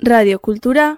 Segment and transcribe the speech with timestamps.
[0.00, 0.96] Radio Cultura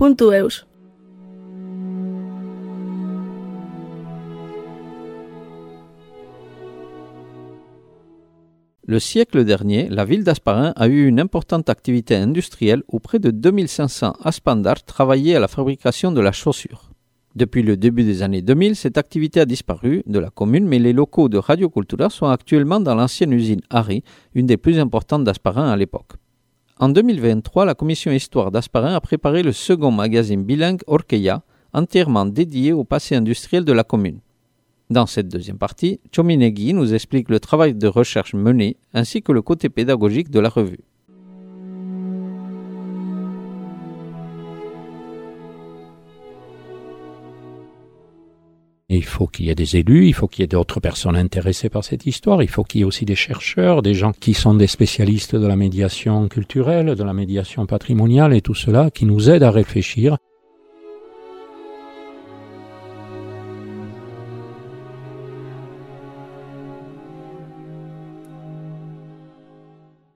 [0.00, 0.66] eus.
[8.84, 13.30] Le siècle dernier, la ville d'Asparin a eu une importante activité industrielle où près de
[13.30, 16.89] 2500 aspandards travaillaient à la fabrication de la chaussure.
[17.36, 20.92] Depuis le début des années 2000, cette activité a disparu de la commune, mais les
[20.92, 24.02] locaux de Radio Cultura sont actuellement dans l'ancienne usine Harry,
[24.34, 26.14] une des plus importantes d'Asparin à l'époque.
[26.80, 32.72] En 2023, la commission Histoire d'Asparin a préparé le second magazine bilingue Orkeya, entièrement dédié
[32.72, 34.18] au passé industriel de la commune.
[34.90, 39.40] Dans cette deuxième partie, Chominegi nous explique le travail de recherche mené ainsi que le
[39.40, 40.80] côté pédagogique de la revue.
[48.92, 51.68] Il faut qu'il y ait des élus, il faut qu'il y ait d'autres personnes intéressées
[51.68, 54.52] par cette histoire, il faut qu'il y ait aussi des chercheurs, des gens qui sont
[54.52, 59.30] des spécialistes de la médiation culturelle, de la médiation patrimoniale et tout cela qui nous
[59.30, 60.16] aident à réfléchir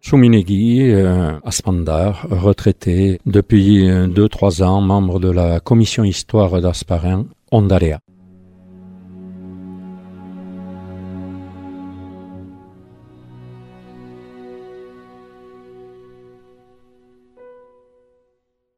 [0.01, 8.01] Chouminegui, euh, Aspandar, retraité depuis 2-3 ans, membre de la commission histoire d'Asparin, Ondarea.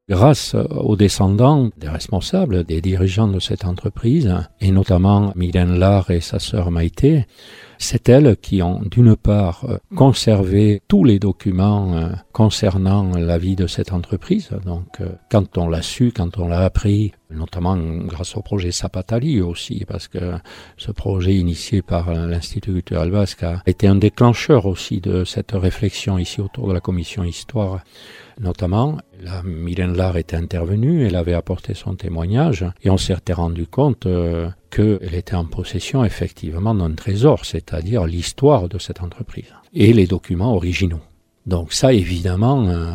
[0.08, 6.20] Grâce aux descendants des responsables, des dirigeants de cette entreprise, et notamment Mylène Lar et
[6.20, 7.26] sa sœur Maïté,
[7.78, 13.56] c'est elles qui ont d'une part euh, conservé tous les documents euh, concernant la vie
[13.56, 14.50] de cette entreprise.
[14.64, 19.41] Donc euh, quand on l'a su, quand on l'a appris, notamment grâce au projet Sapatali
[19.41, 20.34] aussi, parce que
[20.77, 26.18] ce projet initié par l'Institut culturel basque a été un déclencheur aussi de cette réflexion
[26.18, 27.80] ici autour de la commission histoire
[28.39, 28.98] notamment.
[29.20, 34.06] La Mylène Lar était intervenue, elle avait apporté son témoignage et on s'était rendu compte
[34.70, 40.54] qu'elle était en possession effectivement d'un trésor, c'est-à-dire l'histoire de cette entreprise et les documents
[40.54, 41.00] originaux.
[41.46, 42.94] Donc ça, évidemment, euh,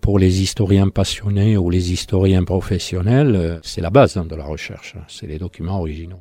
[0.00, 4.44] pour les historiens passionnés ou les historiens professionnels, euh, c'est la base hein, de la
[4.44, 6.20] recherche, c'est les documents originaux.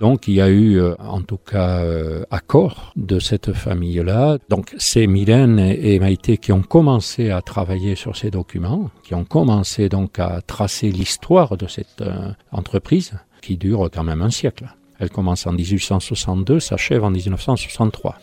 [0.00, 4.38] Donc il y a eu euh, en tout cas euh, accord de cette famille-là.
[4.48, 9.24] Donc c'est Mylène et Maïté qui ont commencé à travailler sur ces documents, qui ont
[9.24, 14.66] commencé donc à tracer l'histoire de cette euh, entreprise qui dure quand même un siècle.
[15.00, 18.16] Elle commence en 1862, s'achève en 1963.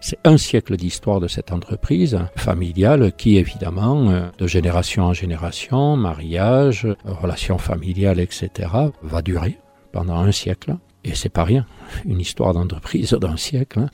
[0.00, 6.86] C'est un siècle d'histoire de cette entreprise familiale qui, évidemment, de génération en génération, mariage,
[7.04, 8.68] relations familiales, etc.,
[9.02, 9.58] va durer
[9.92, 10.76] pendant un siècle.
[11.04, 11.66] Et c'est pas rien,
[12.04, 13.80] une histoire d'entreprise d'un siècle.
[13.80, 13.88] Hein.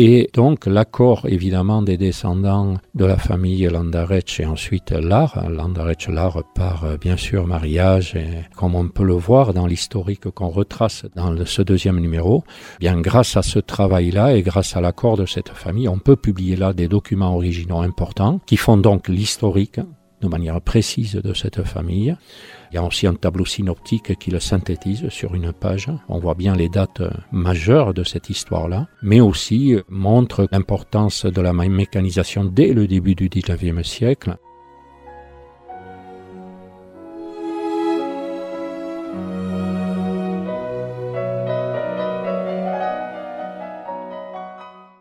[0.00, 6.44] Et donc l'accord évidemment des descendants de la famille Landarech et ensuite l'art, Landarech l'art
[6.54, 11.04] par euh, bien sûr mariage, et comme on peut le voir dans l'historique qu'on retrace
[11.16, 12.44] dans ce deuxième numéro,
[12.78, 16.54] bien grâce à ce travail-là et grâce à l'accord de cette famille, on peut publier
[16.54, 19.80] là des documents originaux importants qui font donc l'historique
[20.20, 22.16] de manière précise de cette famille.
[22.70, 25.90] Il y a aussi un tableau synoptique qui le synthétise sur une page.
[26.08, 27.02] On voit bien les dates
[27.32, 33.28] majeures de cette histoire-là, mais aussi montre l'importance de la mécanisation dès le début du
[33.28, 34.36] XIXe siècle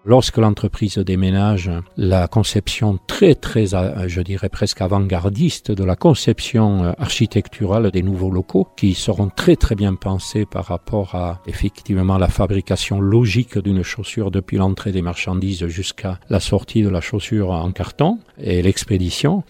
[0.09, 6.85] Lorsque l'entreprise déménage, la conception très très, euh, je dirais presque avant-gardiste de la conception
[6.85, 12.17] euh, architecturale des nouveaux locaux, qui seront très très bien pensés par rapport à effectivement
[12.17, 17.51] la fabrication logique d'une chaussure depuis l'entrée des marchandises jusqu'à la sortie de la chaussure
[17.51, 19.43] en carton et l'expédition.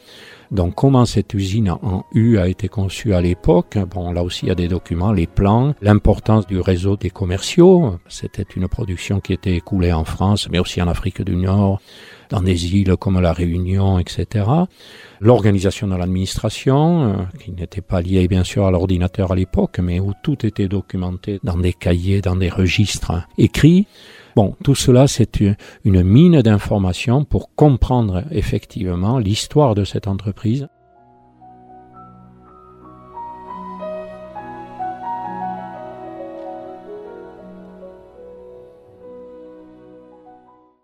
[0.51, 3.77] Donc comment cette usine en U a été conçue à l'époque?
[3.89, 7.97] Bon, là aussi il y a des documents, les plans, l'importance du réseau des commerciaux.
[8.07, 11.81] C'était une production qui était écoulée en France, mais aussi en Afrique du Nord,
[12.29, 14.45] dans des îles comme la Réunion, etc.
[15.19, 17.13] L'organisation de l'administration, euh,
[17.43, 21.39] qui n'était pas liée bien sûr à l'ordinateur à l'époque, mais où tout était documenté
[21.43, 23.87] dans des cahiers, dans des registres écrits.
[24.37, 25.39] Bon, tout cela, c'est
[25.83, 30.67] une mine d'informations pour comprendre effectivement l'histoire de cette entreprise.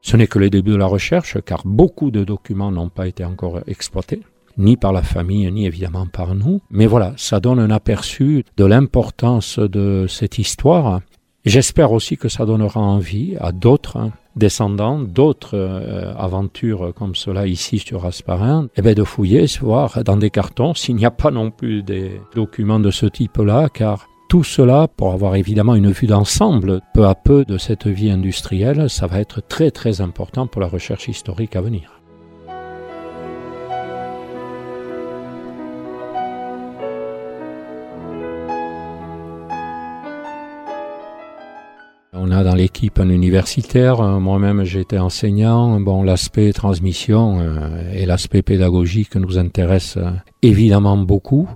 [0.01, 3.23] Ce n'est que le début de la recherche, car beaucoup de documents n'ont pas été
[3.23, 4.23] encore exploités
[4.57, 6.61] ni par la famille, ni évidemment par nous.
[6.69, 11.01] Mais voilà, ça donne un aperçu de l'importance de cette histoire.
[11.45, 17.47] J'espère aussi que ça donnera envie à d'autres hein, descendants, d'autres euh, aventures comme cela
[17.47, 21.31] ici sur Asparin, eh bien de fouiller, voir dans des cartons s'il n'y a pas
[21.31, 26.07] non plus des documents de ce type-là, car tout cela, pour avoir évidemment une vue
[26.07, 30.61] d'ensemble peu à peu de cette vie industrielle, ça va être très très important pour
[30.61, 32.02] la recherche historique à venir.
[42.43, 45.79] Dans l'équipe un universitaire, moi-même j'étais enseignant.
[45.79, 50.11] Bon, l'aspect transmission euh, et l'aspect pédagogique nous intéressent euh,
[50.41, 51.47] évidemment beaucoup.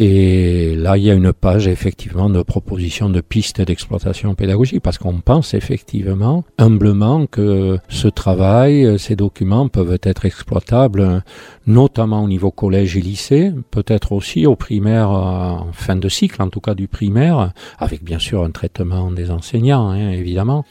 [0.00, 4.96] Et là, il y a une page effectivement de propositions de pistes d'exploitation pédagogique parce
[4.96, 11.24] qu'on pense effectivement humblement que ce travail, ces documents peuvent être exploitables
[11.66, 16.48] notamment au niveau collège et lycée, peut-être aussi au primaire en fin de cycle, en
[16.48, 20.64] tout cas du primaire, avec bien sûr un traitement des enseignants, hein, évidemment.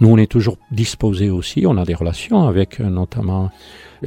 [0.00, 3.50] Nous, on est toujours disposés aussi, on a des relations avec notamment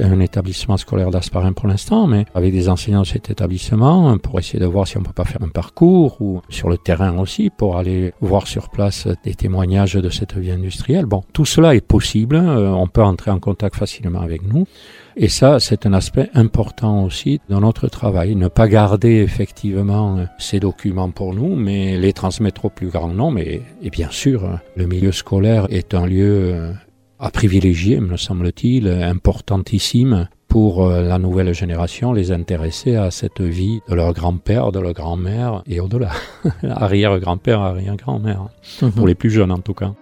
[0.00, 4.58] un établissement scolaire d'Asparin pour l'instant, mais avec des enseignants de cet établissement pour essayer
[4.58, 7.78] de voir si on peut pas faire un parcours ou sur le terrain aussi pour
[7.78, 11.06] aller voir sur place des témoignages de cette vie industrielle.
[11.06, 14.66] Bon, tout cela est possible, euh, on peut entrer en contact facilement avec nous.
[15.16, 18.34] Et ça, c'est un aspect important aussi dans notre travail.
[18.34, 23.38] Ne pas garder effectivement ces documents pour nous, mais les transmettre au plus grand nombre.
[23.38, 26.74] Et, et bien sûr, le milieu scolaire est un lieu
[27.18, 33.80] à privilégier, me semble-t-il, importantissime pour euh, la nouvelle génération, les intéresser à cette vie
[33.88, 36.10] de leur grand-père, de leur grand-mère et au-delà.
[36.62, 38.48] Arrière-grand-père, arrière-grand-mère.
[38.80, 38.92] Mhm.
[38.92, 39.94] Pour les plus jeunes en tout cas.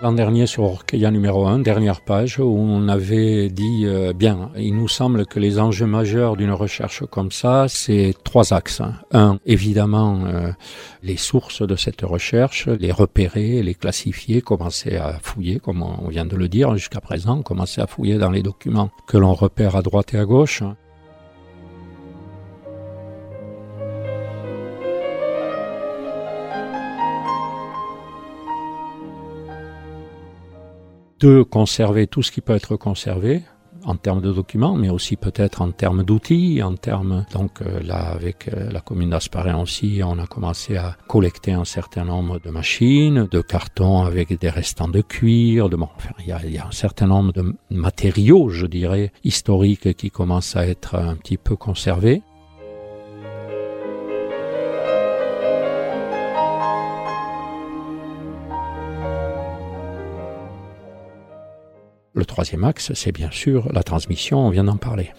[0.00, 4.76] L'an dernier sur Orkeya numéro 1, dernière page, où on avait dit, euh, bien, il
[4.76, 8.80] nous semble que les enjeux majeurs d'une recherche comme ça, c'est trois axes.
[9.10, 10.52] Un, évidemment, euh,
[11.02, 16.26] les sources de cette recherche, les repérer, les classifier, commencer à fouiller, comme on vient
[16.26, 19.82] de le dire jusqu'à présent, commencer à fouiller dans les documents que l'on repère à
[19.82, 20.62] droite et à gauche.
[31.20, 33.42] De conserver tout ce qui peut être conservé
[33.84, 38.10] en termes de documents, mais aussi peut-être en termes d'outils, en termes donc euh, là
[38.10, 42.50] avec euh, la commune d'Asparin aussi, on a commencé à collecter un certain nombre de
[42.50, 46.58] machines, de cartons avec des restants de cuir, de bon, enfin, il y a, y
[46.58, 51.38] a un certain nombre de matériaux, je dirais, historiques qui commencent à être un petit
[51.38, 52.22] peu conservés.
[62.18, 65.10] Le troisième axe, c'est bien sûr la transmission, on vient d'en parler.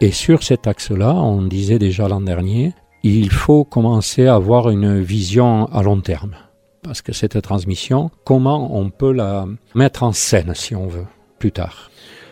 [0.00, 2.74] Et sur cet axe-là, on disait déjà l'an dernier,
[3.04, 6.34] il faut commencer à avoir une vision à long terme.
[6.82, 11.06] Parce que cette transmission, comment on peut la mettre en scène, si on veut,
[11.38, 11.88] plus tard.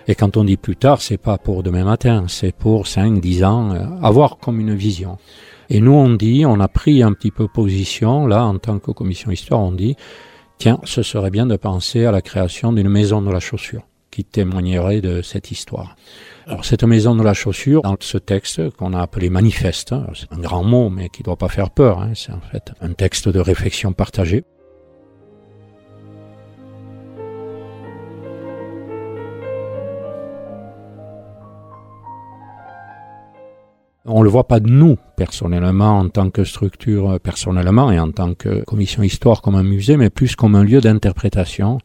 [0.08, 3.44] Et quand on dit plus tard, c'est pas pour demain matin, c'est pour 5, 10
[3.44, 5.16] ans, euh, avoir comme une vision.
[5.70, 8.90] Et nous, on dit, on a pris un petit peu position, là, en tant que
[8.90, 9.94] commission histoire, on dit,
[10.58, 13.84] tiens, ce serait bien de penser à la création d'une maison de la chaussure
[14.18, 15.94] qui témoignerait de cette histoire.
[16.48, 20.32] Alors cette maison de la chaussure, dans ce texte qu'on a appelé manifeste, hein, c'est
[20.32, 22.94] un grand mot mais qui ne doit pas faire peur, hein, c'est en fait un
[22.94, 24.42] texte de réflexion partagée.
[34.04, 38.34] On le voit pas de nous personnellement en tant que structure personnellement et en tant
[38.34, 41.78] que commission histoire comme un musée, mais plus comme un lieu d'interprétation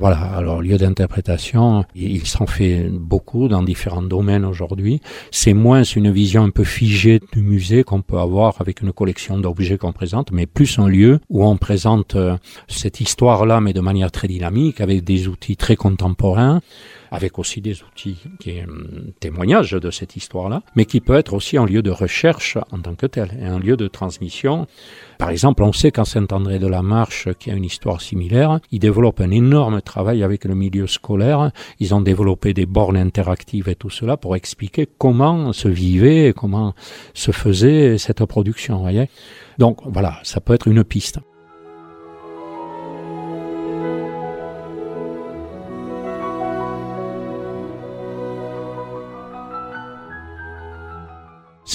[0.00, 5.00] voilà, alors lieu d'interprétation, il s'en fait beaucoup dans différents domaines aujourd'hui.
[5.30, 9.38] C'est moins une vision un peu figée du musée qu'on peut avoir avec une collection
[9.38, 12.36] d'objets qu'on présente, mais plus un lieu où on présente euh,
[12.68, 16.60] cette histoire-là, mais de manière très dynamique, avec des outils très contemporains
[17.14, 21.56] avec aussi des outils qui un témoignage de cette histoire-là, mais qui peut être aussi
[21.56, 24.66] un lieu de recherche en tant que tel, et un lieu de transmission.
[25.18, 28.80] Par exemple, on sait qu'en Saint-André de la Marche, qui a une histoire similaire, ils
[28.80, 31.52] développent un énorme travail avec le milieu scolaire.
[31.78, 36.74] Ils ont développé des bornes interactives et tout cela pour expliquer comment se vivait, comment
[37.14, 38.78] se faisait cette production.
[38.78, 39.08] Voyez
[39.58, 41.20] Donc voilà, ça peut être une piste.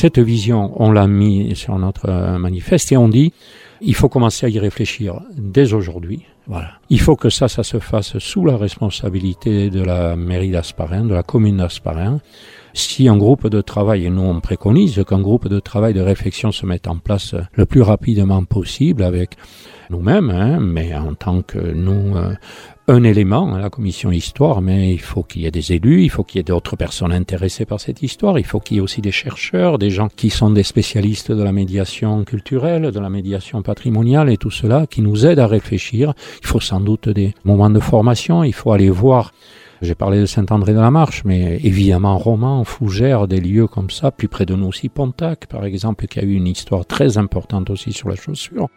[0.02, 3.34] Cette vision, on l'a mis sur notre manifeste et on dit
[3.82, 6.26] il faut commencer à y réfléchir dès aujourd'hui.
[6.48, 6.70] Voilà.
[6.90, 11.14] Il faut que ça, ça se fasse sous la responsabilité de la mairie d'Asparin, de
[11.14, 12.22] la commune d'Asparin.
[12.74, 16.54] Si un groupe de travail, et nous on préconise qu'un groupe de travail de réflexion
[16.54, 19.36] se mette en place le plus rapidement possible avec
[19.90, 22.36] nous-mêmes, hein, mais en tant que nous, euh,
[22.90, 26.24] un élément, la commission histoire, mais il faut qu'il y ait des élus, il faut
[26.24, 29.00] qu'il y ait d'autres personnes intéressées par cette histoire, il faut qu'il y ait aussi
[29.00, 33.62] des chercheurs, des gens qui sont des spécialistes de la médiation culturelle, de la médiation
[33.62, 36.14] patrimoniale et tout cela, qui nous aident à réfléchir.
[36.42, 39.34] Il faut sans doute des moments de formation, il faut aller voir
[39.82, 44.12] j'ai parlé de Saint-André de la Marche, mais évidemment Romans, Fougères, des lieux comme ça,
[44.12, 47.70] plus près de nous aussi Pontac, par exemple, qui a eu une histoire très importante
[47.70, 48.68] aussi sur la chaussure.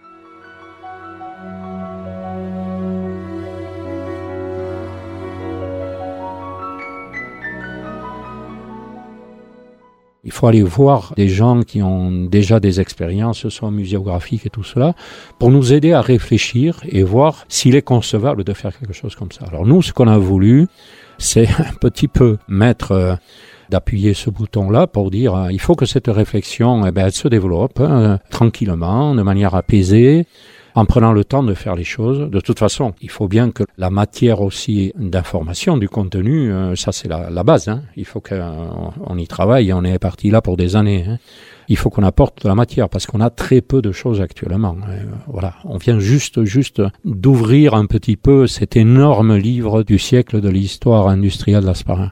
[10.25, 14.62] Il faut aller voir des gens qui ont déjà des expériences, soit muséographiques et tout
[14.62, 14.95] cela,
[15.41, 19.33] pour nous aider à réfléchir et voir s'il est concevable de faire quelque chose comme
[19.33, 19.45] ça.
[19.49, 20.69] Alors nous, ce qu'on a voulu,
[21.19, 23.17] c'est un petit peu mettre euh,
[23.69, 27.26] d'appuyer ce bouton-là pour dire euh, il faut que cette réflexion eh ben, elle se
[27.26, 30.26] développe hein, tranquillement, de manière apaisée,
[30.75, 32.31] en prenant le temps de faire les choses.
[32.31, 36.93] De toute façon, il faut bien que la matière aussi d'information, du contenu, euh, ça
[36.93, 37.69] c'est la, la, base.
[37.69, 37.83] Hein.
[37.97, 39.73] Il faut qu'on y travaille.
[39.73, 41.05] On est parti là pour des années.
[41.09, 41.19] Hein.
[41.69, 44.76] Il faut qu'on apporte de la matière parce qu'on a très peu de choses actuellement.
[44.88, 50.41] Euh, voilà, on vient juste, juste d'ouvrir un petit peu cet énorme livre du siècle
[50.41, 52.11] de l'histoire industrielle d'Asparin.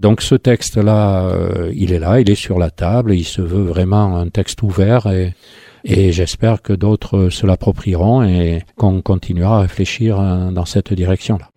[0.00, 3.64] Donc ce texte-là, euh, il est là, il est sur la table, il se veut
[3.64, 5.34] vraiment un texte ouvert et
[5.84, 11.48] et j'espère que d'autres se l'approprieront et qu'on continuera à réfléchir euh, dans cette direction-là.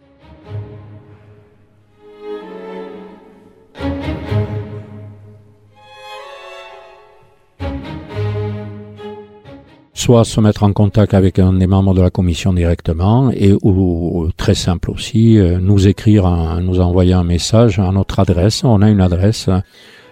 [9.96, 14.30] soit se mettre en contact avec un des membres de la commission directement et ou
[14.36, 16.30] très simple aussi euh, nous écrire
[16.62, 19.50] nous envoyer un message à notre adresse on a une adresse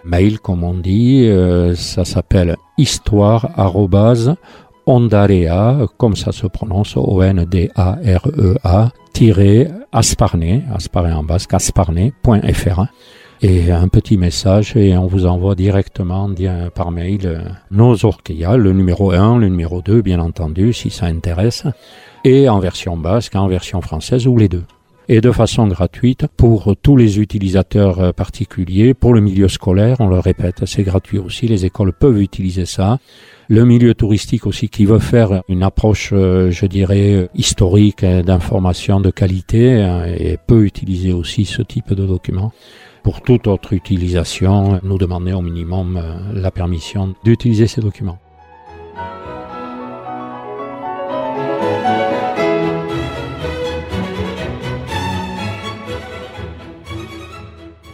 [0.04, 1.26] mail, comme on dit.
[1.26, 3.48] Euh, ça s'appelle histoire
[4.86, 12.84] ondarea, comme ça se prononce, O-N-D-A-R-E-A, tiré asparné, asparné en basque, asparné.fr.
[13.44, 16.30] Et un petit message et on vous envoie directement
[16.76, 17.40] par mail euh,
[17.72, 21.64] nos orchia, le numéro 1, le numéro 2, bien entendu, si ça intéresse,
[22.22, 24.62] et en version basque, en version française ou les deux
[25.08, 30.06] et de façon gratuite pour tous les utilisateurs euh, particuliers, pour le milieu scolaire, on
[30.06, 32.98] le répète, c'est gratuit aussi, les écoles peuvent utiliser ça.
[33.48, 39.00] Le milieu touristique aussi qui veut faire une approche, euh, je dirais, historique hein, d'information
[39.00, 42.52] de qualité hein, et peut utiliser aussi ce type de document.
[43.02, 48.18] Pour toute autre utilisation, nous demander au minimum euh, la permission d'utiliser ces documents.